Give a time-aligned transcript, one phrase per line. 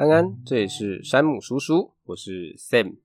[0.00, 2.96] 安安，这里是山姆叔叔，我是 Sam。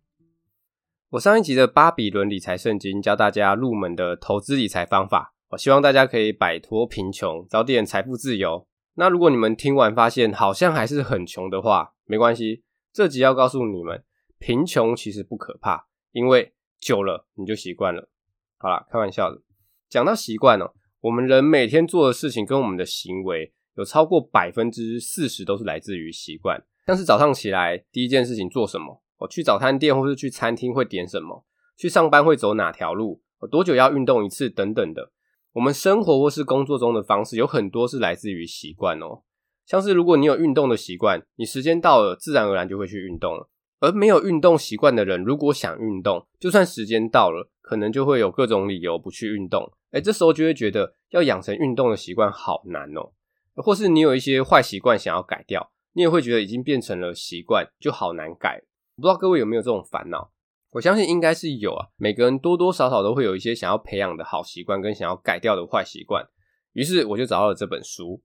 [1.10, 8.65] 我上一集的巴比伦理财圣经教大家入门的投资理财方法，我希望大家可以摆脱贫穷，早点财富自由。
[8.94, 12.63] 那如果你们听完发现好像还是很穷的话，没关系，
[12.94, 14.01] 这集要告诉你们，
[14.39, 18.09] 贫穷其实不可怕，因为久了你就习惯了。
[18.55, 19.41] 好啦，开玩笑的。
[19.89, 20.71] 讲到习惯哦，
[21.02, 26.63] 我们人每天做的事情跟我们的行为，有超过百分之四十都是来自于习惯。
[26.85, 29.02] 像是早上起来第一件事情做什么？
[29.17, 31.43] 我去早餐店或是去餐厅会点什么？
[31.76, 33.23] 去上班会走哪条路？
[33.39, 34.49] 我多久要运动一次？
[34.49, 35.12] 等等的。
[35.53, 39.23] 我们生活或是工作中的方式有很多是来自于习惯哦。
[39.66, 43.49] 像是如果你有运动的习惯，你时间到了自然而然就会去运动了。
[43.79, 49.71] 而没有运动习惯的人，如果想运动，就算时间到了，可能就会有各种理由不去运动。
[49.91, 53.12] 诶，这时候就会觉得要养成运动的习惯好难哦。
[53.55, 55.71] 或是你有一些坏习惯想要改掉。
[55.96, 58.62] 你也会觉得已经变成了习惯，就好难改。
[58.98, 60.29] 不知道各位有没有这种烦恼？
[60.71, 61.87] 我相信应该是有啊。
[61.96, 66.28] 每个人多多少少都会有一些想要培养的好习惯，跟想要改掉的坏习惯。
[66.74, 68.22] 于是我就找到了这本书。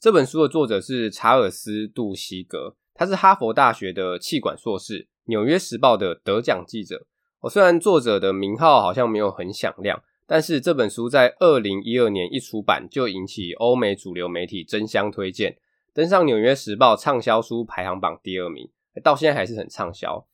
[0.00, 7.06] 这本书的作者是查尔斯·杜希格，他是哈佛大学的气管硕士，《纽约时报》的得奖记者。
[7.42, 15.56] 我虽然作者的名号好像没有很响亮，但是这本书在二零一二年一出版就引起欧美主流媒体争相推荐。
[15.94, 18.70] 登上《纽约时报》畅销书排行榜第二名，
[19.02, 20.26] 到现在还是很畅销。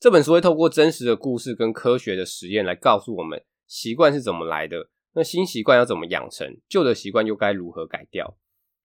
[0.00, 8.36] 这本书会透过真实的故事跟科学的实验来告诉我们习惯是怎么来的，那新习惯要怎么养成，旧的习惯又该如何改掉。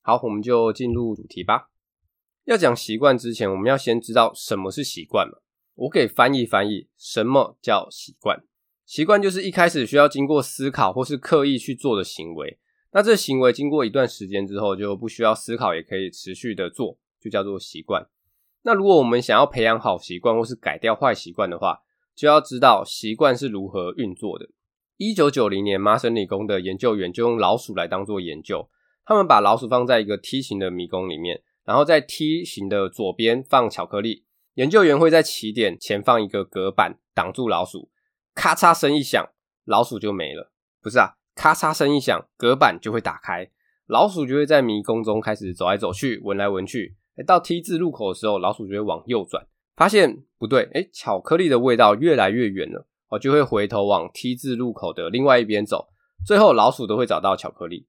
[0.02, 1.72] 好，我们就进入主题吧。
[2.46, 5.40] 要讲习惯之前，我们要先知道什么是习惯嘛。
[5.74, 8.44] 我给翻译翻译，什么叫习惯？
[8.86, 12.60] 习惯就是一开始需要经过思考或是刻意去做的行为。
[12.92, 18.08] 那这行为经过一段时间之后，就不需要思考，也可以持续的做，就叫做习惯。
[18.64, 21.82] 那如果我们想要培养好习惯，或是改掉坏习惯的话，
[22.16, 24.50] 就要知道习惯是如何运作的。
[24.98, 28.70] 一九九零年，麻省理工的研究员就用老鼠来当做研究，
[29.06, 34.26] 他们把老鼠放在一个梯形的迷宫里面，然后在梯形的左边放巧克力。
[34.56, 37.90] 研究员会在起点前放一个隔板挡住老鼠，
[38.34, 39.24] 咔嚓声一响，
[39.64, 40.52] 老鼠就没了。
[40.82, 41.19] 不是啊。
[41.40, 43.50] 咔嚓声一响，隔板就会打开，
[43.88, 46.98] 老鼠就会在迷宫中开始走来走去，闻来闻去。
[47.26, 55.88] 到 T 字路口的时候，老鼠就会往右转，发现不对，诶，巧克力的味道越来越远了，哦，就会回头往 T 字路口的另外一边走。
[56.26, 57.88] 最后，老鼠都会找到巧克力。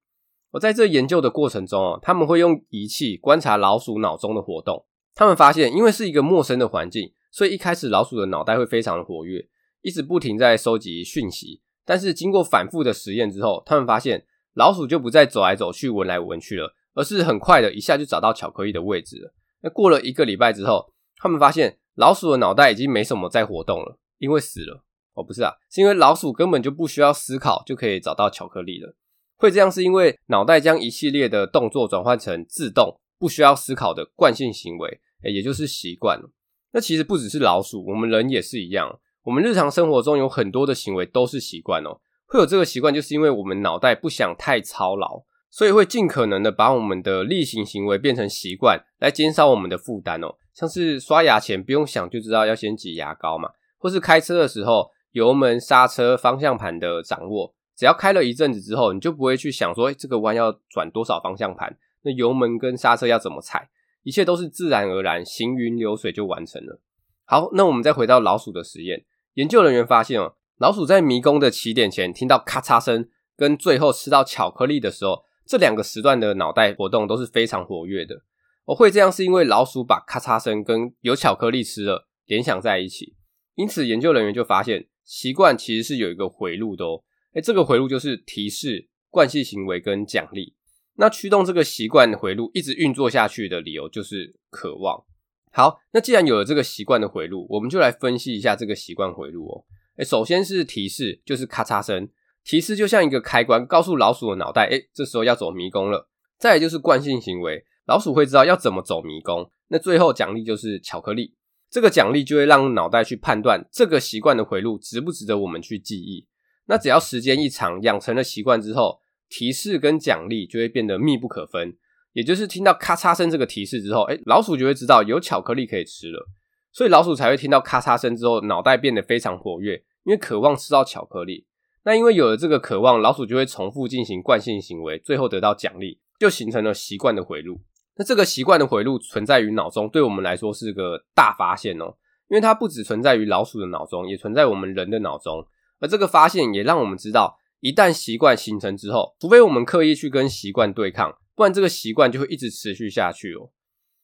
[0.53, 4.87] 我在这研究的过程中，哦，他们会用仪器观察老鼠脑中的活动。
[5.13, 9.49] 他们发现，因为是一个陌生的环境，所以一开始老鼠的脑袋会非常的活跃，
[9.83, 11.63] 一直不停在收集讯息。
[11.91, 14.25] 但是经过反复的实验之后，他们发现
[14.55, 19.35] 老鼠就不再走来走去、闻来闻去了，而是很快的一下就找到巧克力的位置了。
[19.63, 24.85] 那过了一个礼拜之后，他们发现老鼠的脑袋已经没什么在活动了，因为死了。
[25.15, 28.95] 哦，不是啊，是因为老鼠根本就不需要思考就可以找到巧克力了。
[29.35, 36.31] 会这样是因为脑袋将一系列的动作转换成自动、不需要思考的惯性行为，也就是习惯了。
[36.71, 39.01] 那其实不只是老鼠，我们人也是一样。
[39.25, 50.37] 我们日常生活中有很多的行为都是习惯哦，会有这个习惯，就是因为我们脑袋不想太操劳，所以会尽可能的把我们的例行行为变成习惯，来减少我们的负担哦。
[50.55, 63.69] 像是刷牙前不用想就知道要先挤牙膏嘛，或是开车的时候油门、刹车、方向盘的掌握，只要开了一阵子之后，你就不会去想说，诶，这个弯要转多少方向盘，那油门跟刹车要怎么踩，
[64.03, 66.81] 一切都是自然而然，行云流水就完成了。
[67.25, 69.05] 好，那我们再回到老鼠的实验。
[69.35, 78.23] 研究人员发现哦，老鼠在迷宫的起点前听到咔嚓声，跟最后吃到巧克力的时候，这两个时段的脑袋活动都是非常活跃的。
[78.67, 83.15] 我会这样是因为老鼠把咔嚓声跟有巧克力吃了联想在一起，
[83.55, 87.03] 因此研究人员就发现习惯其实是有一个回路的哦。
[87.35, 90.55] 诶，这个回路就是提示、惯性行为跟奖励。
[90.97, 95.05] 那驱动这个习惯回路一直运作下去的理由就是渴望。
[95.53, 99.65] 好，那既然有了这个习惯的回路，我们就来分析一下这个习惯回路哦。
[99.97, 102.09] 诶，首先是提示，就是咔嚓声，
[102.45, 106.09] 提示就像一个开关，告诉老鼠的脑袋，诶，这时候要走迷宫了。
[106.39, 109.51] 再来就是惯性行为，老鼠会知道要怎么走迷宫。
[109.69, 111.35] 那最后奖励就是巧克力，
[111.69, 116.27] 这个奖励就会让脑袋去判断这个习惯的回路值不值得我们去记忆。
[116.67, 121.77] 那只要时间一长，养成了习惯之后，提示跟奖励就会变得密不可分。
[122.13, 126.29] 也就是听到咔嚓声这个提示之后，诶，老鼠就会知道有巧克力可以吃了，
[126.73, 131.47] 所以老鼠才会听到咔嚓声之后，脑袋变得非常活跃，因为渴望吃到巧克力。
[131.85, 137.61] 那因为有了这个渴望，老鼠就会重复进行惯性行为，最后得到奖励，就形成了习惯的回路。
[137.97, 141.97] 那这个习惯的回路存在于脑中，对我们来说是个大发现哦，
[142.29, 145.47] 因为它不只存在于老鼠的脑中，也存在我们人的脑中。
[145.81, 153.51] 而这个发现也让我们知道，一旦习惯形成之后，除非我们刻意去跟习惯对抗，不然这个习惯就会一直持续下去哦。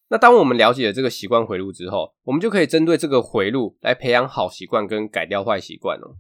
[0.09, 6.17] 那当我们了解了这个习惯回路之后，我们就可以针对这个回路来培养好习惯跟改掉坏习惯哦。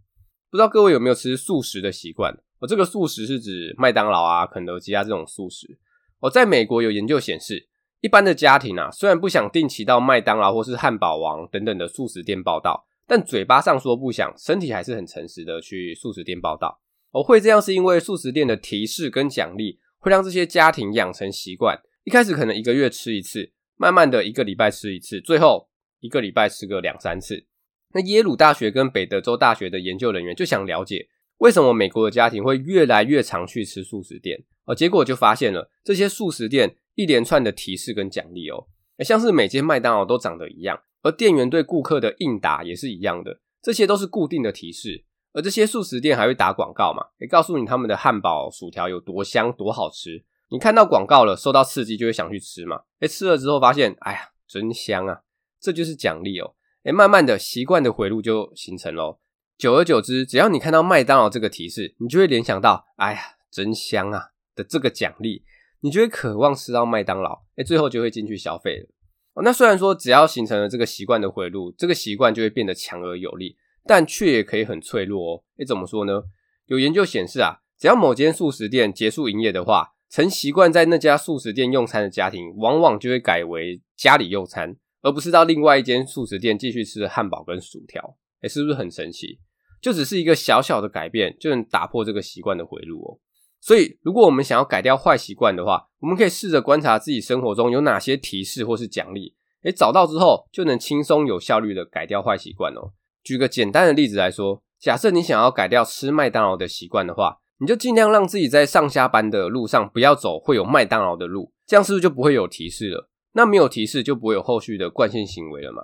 [0.50, 2.36] 不知道各位有没有吃素食的习惯？
[2.60, 5.78] 我这个素食是指麦当劳啊、肯德基啊这种素食。
[6.20, 7.68] 我在美国有研究显示，
[8.00, 16.80] 一般的家庭啊，虽然不想定期到麦当劳或是汉堡王等等的素食店报到，但嘴巴上说不想，身体还是很诚实的去素食店报道。
[17.12, 21.82] 我会这样是因为素食店的提示跟奖励，会让这些家庭养成习惯。
[22.04, 25.68] 一开始可能一个月吃一次，慢慢的一个礼拜吃一次，最后
[25.98, 27.44] 一个礼拜吃个两三次。
[27.92, 31.08] 那耶鲁大学跟北德州大学的研究人员就想了解，
[31.38, 34.44] 为什么美国的家庭会越来越常去吃素食店？
[34.64, 38.68] 而结果就发现了这些素食店一连串的提示跟奖励哦，
[39.00, 45.04] 像是每间麦当劳都长得一样，而店员对顾客的应答也是一样的，这些都是固定的提示。
[45.36, 50.24] 而这些素食店还会打广告嘛，也告诉你他们的汉堡、薯条有多香、多好吃。
[50.48, 52.84] 你看到广告了，受到刺激就会想去吃嘛。
[53.00, 55.20] 诶，吃了之后发现，哎呀，真香啊！
[55.60, 56.54] 这就是奖励哦。
[56.84, 59.20] 诶，慢慢的习惯的回路就形成咯。
[59.58, 64.30] 久而久之，只要你看到麦当劳这个提示，你就会联想到，哎呀，真香啊！
[64.54, 65.44] 的这个奖励，
[65.80, 68.88] 你就会渴望吃到麦当劳，哎，最后就会进去消费了。
[69.34, 75.42] 哦，那虽然说只要形成了这个习惯的回路，这个习惯就会变得强而有力，但却也可以很脆弱哦。
[75.58, 76.22] 哎，怎么说呢？
[76.66, 88.16] 有研究显示啊，只要某间素食店结束营业的话，曾习惯在那家素食店用餐的家庭，往往就会改为家里用餐，而不是到另外一间素食店继续吃汉堡跟薯条。
[88.40, 89.38] 哎，是不是很神奇？
[89.80, 93.18] 就只是一个小小的改变，就能打破这个习惯的回路哦。
[93.60, 102.92] 所以，如果我们想要改掉坏习惯的话，我们可以试着观察自己生活中有哪些提示或是奖励，诶，找到之后就能轻松有效率的改掉坏习惯哦。
[103.26, 113.10] 举个简单的例子来说，假设你想要改掉吃麦当劳的习惯的话，你就尽量让自己在上下班的路上不要走会有麦当劳的路，这样是不是就不会有提示了？
[113.32, 115.82] 那没有提示就不会有后续的惯性行为了嘛？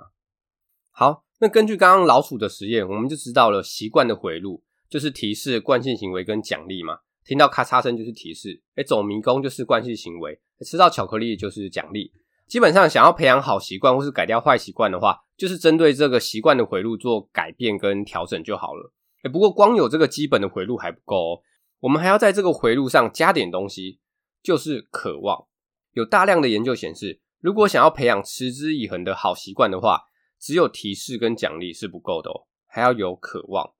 [0.91, 6.99] 好，那根据刚刚老鼠的实验，我们就知道了习惯的回路就是提示、惯性行为跟奖励嘛。
[7.25, 12.13] 听到咔嚓声就是提示，诶，走迷宫就是惯性行为，吃到巧克力就是奖励。
[12.53, 18.93] 基本上想要培养好习惯或是改掉坏习惯的话，就是针对这个习惯的回路做改变跟调整就好了。
[19.23, 21.41] 诶，不过光有这个基本的回路还不够哦，
[21.79, 23.97] 我们还要在这个回路上加点东西，
[24.43, 25.47] 就是渴望。
[25.93, 30.01] 有大量的研究显示，如果想要培养持之以恒的好习惯的话，
[30.39, 33.73] 只有提示跟奖励是不够的哦，还要有渴望。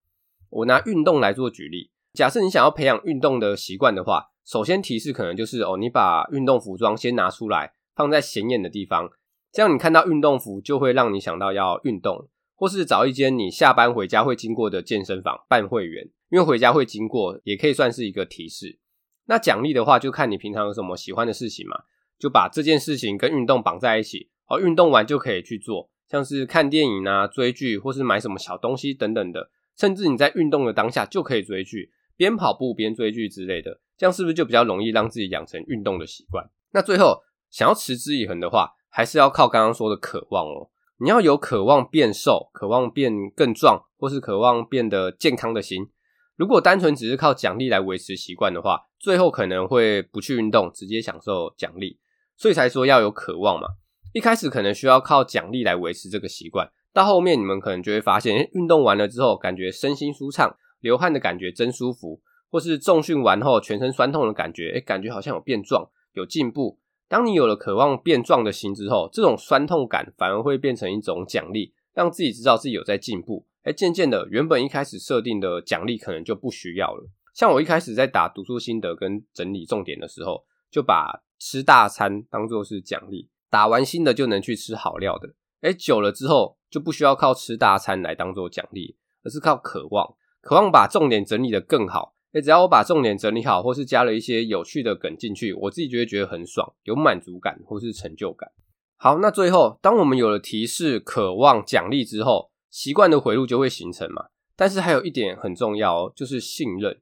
[0.50, 1.92] 我拿运动来做举例。
[2.14, 9.10] 假设你想要培养运动的习惯的话，首先提示可能就是哦，你把运动服装先拿出来，放在显眼的地方，
[9.52, 18.80] 这样你看到运动服就会让你想到要运动，或是找一间你下班回家会经过的健身房办会员，因为回家会经过，也可以算是一个提示。
[19.26, 21.84] 那奖励的话，就看你平常有什么喜欢的事情嘛，
[22.20, 31.92] 就把这件事情跟运动绑在一起，哦，运动完就可以去做，像是看电影啊、追剧，或是买什么小东西等等的，甚至你在运动的当下就可以追剧。
[32.16, 36.48] 边跑步边追剧之类的，这样是不是就比较容易让自己养成运动的习惯？
[36.72, 40.72] 那最后想要持之以恒的话，还是要靠刚刚说的渴望哦。
[40.98, 45.88] 你要有渴望变瘦、渴望变更壮，或是渴望变得健康的心。
[46.36, 52.00] 如果单纯只是靠奖励来维持习惯的话，最后可能会不去运动，直接享受奖励。
[52.36, 53.68] 所以才说要有渴望嘛。
[54.14, 60.58] 一开始可能需要靠奖励来维持这个习惯，到后面你们可能就会发现，诶，运动完了之后感觉身心舒畅。
[60.80, 62.20] 流汗的感觉真舒服，
[62.50, 66.80] 或是重训完后全身酸痛的感觉，诶，感觉好像有变壮，有进步。
[67.08, 73.46] 当你有了渴望变壮的心之后，这种酸痛感反而会变成一种奖励，让自己知道自己有在进步。
[73.64, 77.10] 诶，渐渐的，原本一开始设定的奖励可能就不需要了。
[77.34, 85.34] 像我一开始在打读书心得跟整理重点的时候，就把吃大餐当作是奖励，打完新的就能去吃好料的。
[85.62, 90.16] 诶，久了之后就不需要靠吃大餐来当做奖励，而是靠渴望。
[90.42, 98.50] 渴望把重点整理得更好，诶，只要我把重点整理好，或是加了一些有趣的梗进去，我自己就会觉得很爽，有满足感或是成就感。
[98.98, 104.26] 好，那最后，当我们有了提示、渴望、奖励之后，习惯的回路就会形成嘛。
[104.56, 107.00] 但是还有一点很重要哦，就是信任。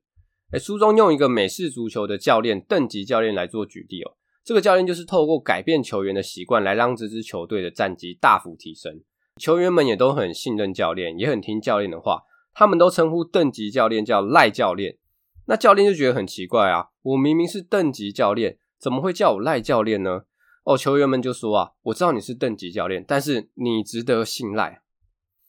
[0.51, 9.01] 诶，书中用一个美式足球的教练邓吉教练来做举例哦，这个教练就是透过改变球员的习惯，来让这支球队的战绩大幅提升。
[9.39, 12.23] 球员们也都很信任教练，也很听教练的话。
[12.53, 14.97] 他们都称呼邓吉教练叫赖教练，
[15.45, 20.21] 那教练就觉得很奇怪啊，我明明是邓吉教练，怎么会叫我赖教练呢？
[20.63, 24.81] 哦，球员们就说啊，我知道你是邓吉教练，但是你值得信赖。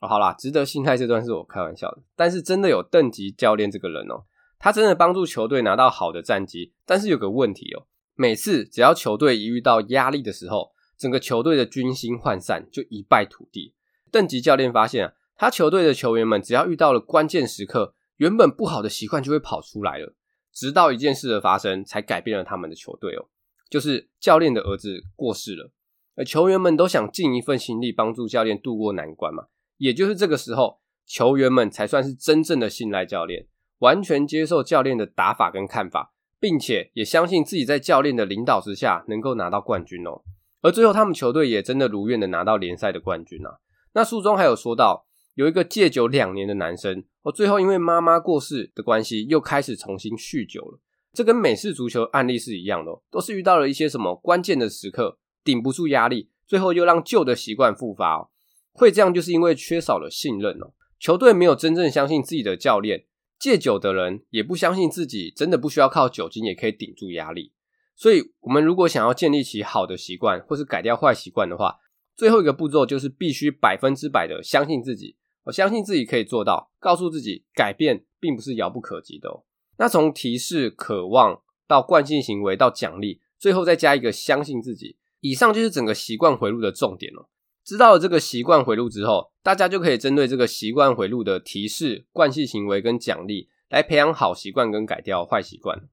[0.00, 4.24] 好啦，值得信赖这段是我开玩笑的，但是真的有邓吉教练这个人哦，
[4.58, 13.74] 他真的帮助球队拿到好的战绩，但是有个问题哦，每次只要球队一遇到压力的时候，整个球队的军心涣散，就一败涂地。
[14.10, 20.14] 邓吉教练发现啊，他球队的球员们只要遇到了关键时刻，原本不好的习惯就会跑出来了，
[20.52, 23.26] 直到一件事的发生，才改变了他们的球队哦。
[23.68, 25.72] 就是教练的儿子过世了，
[26.14, 29.46] 而球员们都想尽一份心力帮助教练度过难关嘛。
[29.76, 33.48] 也就是这个时候，球员们才算是真正的信赖教练，
[33.78, 40.22] 完全接受教练的打法跟看法，并且也相信自己在教练的领导之下能够拿到冠军哦。
[40.60, 43.58] 而最后，他们球队也真的如愿的拿到联赛的冠军啊。
[43.94, 50.80] 那书中还有说到，有一个戒酒两年的男生，哦，最后因为妈妈过世的关系，又开始重新酗酒了。
[51.12, 58.28] 这跟美式足球案例是一样的，都是遇到了一些什么关键的时刻，顶不住压力，最后又让旧的习惯复发哦。
[58.72, 60.72] 会这样，就是因为缺少了信任哦。
[60.98, 63.04] 球队没有真正相信自己的教练，
[63.38, 67.52] 戒酒的人也不相信自己真的不需要靠酒精也可以顶住压力。
[67.94, 71.76] 所以，我们如果想要建立起好的习惯，或是改掉坏习惯的话，
[72.16, 75.16] 最后一个步骤就是必须百分之百的相信自己。
[75.44, 79.44] 我相信自己可以做到，告诉自己改变并不是遥不可及的哦。
[79.78, 87.28] 那从提示、渴望到惯性行为到奖励，最后再加一个相信自己，以上就是整个习惯回路的重点了。
[87.64, 95.88] 知道了这个习惯回路之后，大家就可以针对这个习惯回路的提示、惯性行为跟奖励，来培养好习惯跟改掉坏习惯。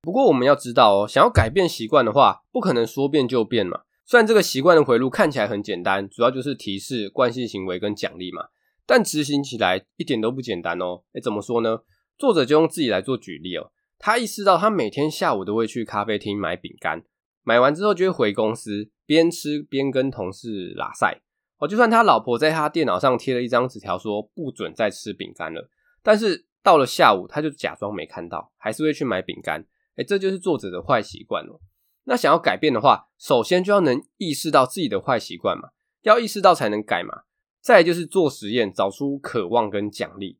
[0.00, 3.80] 不过我们要知道哦，想要改变习惯的话，不可能说变就变嘛。
[4.06, 8.46] 虽然这个习惯的回路看起来很简单，主要就是提示、惯性行为跟奖励嘛，
[8.88, 11.02] 但执行起来一点都不简单哦。
[11.12, 11.80] 诶，怎么说呢？
[12.16, 13.70] 作者就用自己来做举例哦。
[13.98, 17.04] 他意识到，他每天下午都会去咖啡厅买饼干，
[17.42, 21.20] 买完之后就会回公司，边吃边跟同事拉赛。
[21.58, 25.68] 哦，就算他老婆在他电脑上贴了一张纸条，说不准再吃饼干了，
[26.02, 29.66] 但是到了下午，他就假装没看到，还是会去买饼干。
[29.96, 31.60] 诶，这就是作者的坏习惯哦。
[32.04, 35.70] 那想要改变的话，首先就要能意识到自己的坏习惯嘛，
[36.02, 37.24] 要意识到才能改嘛。
[37.60, 40.38] 再就是做实验，找出渴望跟奖励。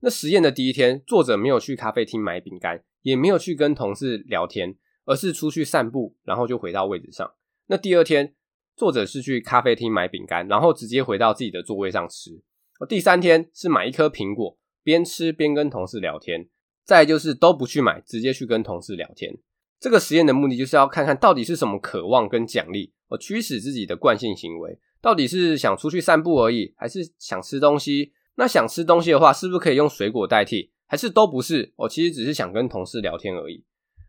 [0.00, 7.32] 那实验的第一天，作者没有去咖啡厅买饼干，也没有去跟同事聊天，而是出去散步，然后就回到位置上。
[7.66, 8.34] 那第二天，
[8.76, 12.42] 作者是去咖啡厅买饼干，然后直接回到自己的座位上吃。
[12.88, 16.48] 第三天是买一颗苹果，边吃边跟同事聊天。
[16.84, 19.36] 再就是都不去买，直接去跟同事聊天。
[19.80, 28.12] 这个实验的目的就是要看看到底是什么渴望跟奖励，而驱使自己的惯性行为，到底是想出去散步而已，还是想吃东西？
[28.34, 30.72] 那想吃东西的话，是不是可以用水果代替？
[30.88, 31.72] 还是都不是？
[31.76, 33.62] 我其实只是想跟同事聊天而已。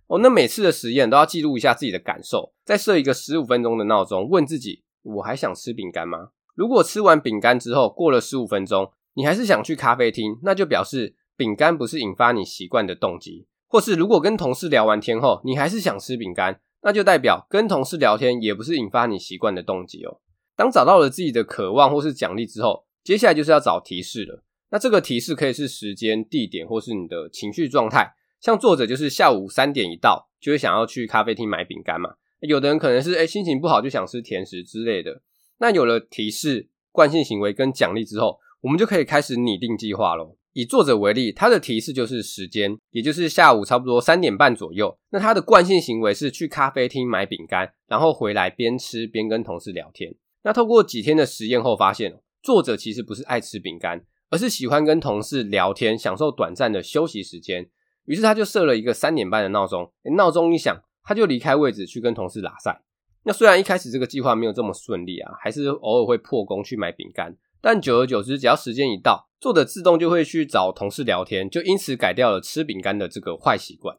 [0.08, 6.30] 哦，那每次的实验都要记录一下自己的感受，再设一个十五分钟的闹钟，问自己：我还想吃饼干吗？
[6.56, 13.46] 如果吃完饼干之后过了十五分钟，你还是想去咖啡厅，那就表示饼干不是引发你习惯的动机。
[13.68, 20.22] 或是如果跟同事聊完天后，你还是想吃饼干，那就代表跟同事聊天也不是引发你习惯的动机哦。
[20.58, 24.44] 当找到了自己的渴望或是奖励之后，接下来就是要找提示了。
[24.72, 28.12] 那这个提示可以是时间、地点，或是你的情绪状态。
[28.42, 32.16] 像作者就是下午三点一到，就会想要去咖啡厅买饼干嘛。
[32.42, 35.22] 有的人可能是诶心情不好就想吃甜食之类的。
[35.60, 40.38] 那有了提示、惯性行为跟奖励之后，我们就可以开始拟定计划咯。
[40.54, 44.98] 以作者为例，他的提示就是时间，也就是下午差不多三点半左右。
[45.12, 50.14] 那他的惯性行为是去咖啡厅买饼干，然后回来边吃边跟同事聊天。
[50.44, 57.70] 那透过几天的实验后发现，作者其实不是爱吃饼干，而是喜欢跟同事聊天，享受短暂的休息时间。
[58.06, 62.82] 于是他就设了一个三点半的闹钟，闹钟一响，他就离开位置去跟同事拉赛。
[63.24, 73.98] 那虽然一开始这个计划没有这么顺利啊，还是偶尔会破功去买饼干，但久而久之，只要时间一到，作者自动就会去找同事聊天，就因此改掉了吃饼干的这个坏习惯。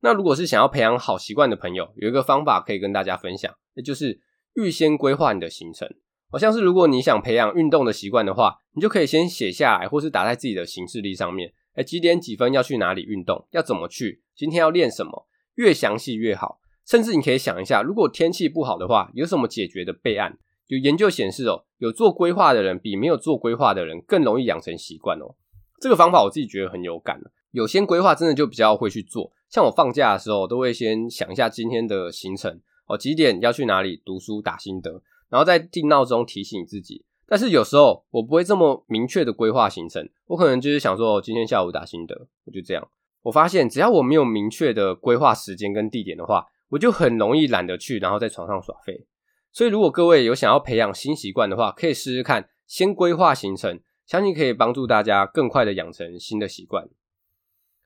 [0.00, 4.18] 那如果是想要培养好习惯的朋友，有一个方法可以跟大家分享，那就是
[4.60, 5.88] 预先规划你的行程。
[6.30, 11.52] 好像是如果你想培养运动的习惯的话，你就可以先写下来，或是打在自己的行事历上面。
[11.74, 13.46] 诶，几点几分要去哪里运动？
[13.50, 14.22] 要怎么去？
[14.36, 15.26] 今天要练什么？
[15.56, 16.60] 越详细越好。
[16.86, 20.38] 甚至你可以想一下，如果天气不好的话，有什么解决的备案？
[20.66, 25.34] 有研究显示哦，有做规划的人比没有做规划的人更容易养成习惯哦。
[25.80, 27.20] 这个方法我自己觉得很有感。
[27.50, 29.32] 有先规划，真的就比较会去做。
[29.48, 32.60] 像我放假的时候，都会先想一下今天的行程
[32.90, 35.02] 哦，几点要去哪里读书打心得。
[35.28, 42.88] 然后再定闹钟提醒自己，但是有时候我不会这么明确的规划行程，我可能就是想说，今天下午打心得，我就这样。
[43.22, 49.06] 我发现只要我没有明确的规划时间跟地点的话，我就很容易懒得去，然后在床上耍废。
[49.52, 56.88] 所以如果各位有想要培养新习惯的话，可以试试看，先规划行程，相信可以帮助大家更快的养成新的习惯。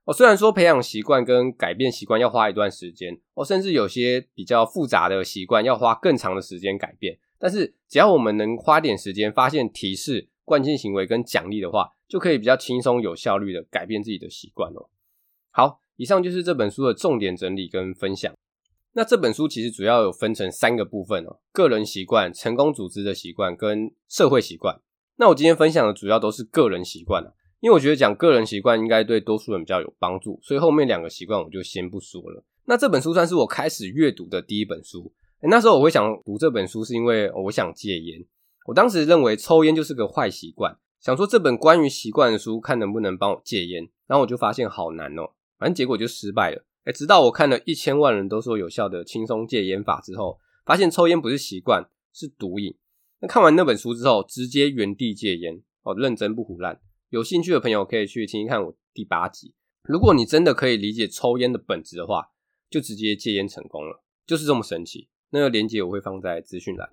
[0.05, 14.91] 哦，虽然说培养习惯跟改变习惯要花一段时间，哦，甚至有些比较复杂的习惯要花更长的时间改变，但是只要我们能花点时间发现提示、惯性行为跟奖励的话，就可以比较轻松有效率的改变自己的习惯哦。
[15.51, 18.31] 好，以上就是这本书的重点整理跟分享。
[18.93, 24.81] 那这本书其实主要有分成三个部分哦：个人习惯、成功组织的习惯跟社会习惯。
[25.17, 27.35] 那我今天分享的主要都是个人习惯了。
[27.65, 32.45] 因为我觉得讲个人习惯应该对多数人比较有帮助，所以后面两个习惯我就先不说了。
[32.67, 35.11] 那这本书算是我开始阅读的第一本书。
[35.41, 38.23] 那时候我会想读这本书，是因为我想戒烟。
[38.67, 43.89] 我当时认为抽烟就是个坏习惯，想说这本关于习惯的书看能不能帮我戒烟。
[44.07, 46.67] 然后我就发现好难喔，反正结果就失败了。
[46.85, 52.77] 欸，直到我看了一千万人都说有效的轻松戒烟法之后，发现抽烟不是习惯，是毒瘾。
[53.21, 56.79] 那看完那本书之后，直接原地戒烟哦，认真不胡烂。
[57.11, 59.55] 有兴趣的朋友可以去听一看我第八集。
[59.83, 62.31] 如果你真的可以理解抽烟的本质的话，
[62.71, 65.09] 就直接戒烟成功了，就是这么神奇。
[65.31, 66.89] 那个链接我会放在资讯栏。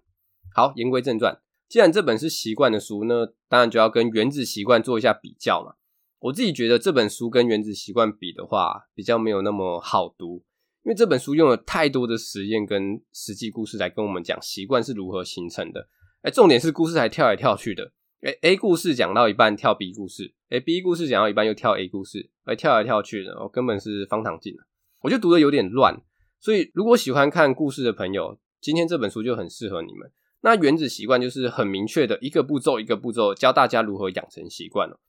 [0.53, 5.75] 好，言归正传，既然这本是习惯的书，那当然就要跟原子习惯做一下比较嘛。
[6.19, 10.43] 我自己觉得这本书跟原子习惯比的话，比较没有那么好读，
[10.83, 15.87] 因为这本书用了太多的实验跟实际故事来跟我们讲习惯是如何形成的。
[16.23, 17.93] 哎，重点是故事还跳来跳去的。
[18.21, 24.55] 诶 A 故事讲到一半跳 B 故事，诶 B 故事讲到一半又跳 A 故事，诶跳来跳去的，我根本是方唐镜，
[25.01, 25.99] 我就读的有点乱。
[26.39, 30.11] 所以如果喜欢看故事的朋友，今天这本书就很适合你们。
[30.41, 34.99] 那原子习惯就是很明确的一个步骤一个步骤教大家如何养成习惯了。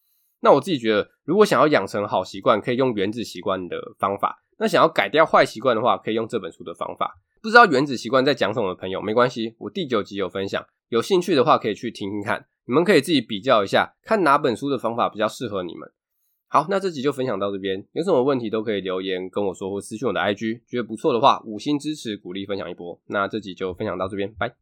[0.41, 7.19] 那我自己觉得，如果想要养成好习惯，可以用原子习惯的方法；那想要改掉坏习惯的话，可以用这本书的方法。
[7.43, 12.47] 不知道原子习惯在讲什么的朋友，没关系，我第九集有分享，有兴趣的话可以去听听看。
[12.67, 15.91] 你们可以自己比较一下，看哪本书的方法比较适合你们。
[16.47, 20.61] 好，那这集就分享到这边，有什么问题都可以留言跟我说，或私信我的 IG。
[20.69, 23.01] 觉得不错的话，五星支持鼓励分享一波。
[23.07, 24.62] 那这集就分享到这边，拜。